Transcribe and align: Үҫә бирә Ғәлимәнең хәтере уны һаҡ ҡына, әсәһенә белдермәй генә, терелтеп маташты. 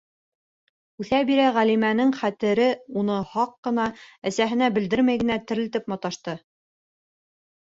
Үҫә 1.03 1.17
бирә 1.29 1.49
Ғәлимәнең 1.57 2.13
хәтере 2.21 2.65
уны 3.01 3.17
һаҡ 3.35 3.53
ҡына, 3.67 3.85
әсәһенә 4.31 4.71
белдермәй 4.79 5.23
генә, 5.25 5.39
терелтеп 5.53 5.93
маташты. 5.95 6.37